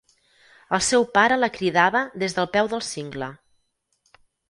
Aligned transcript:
El 0.77 0.81
seu 0.85 1.05
pare 1.17 1.37
la 1.43 1.51
cridava 1.59 2.03
des 2.25 2.37
del 2.41 2.53
peu 2.59 2.73
del 2.75 2.85
cingle. 2.91 3.33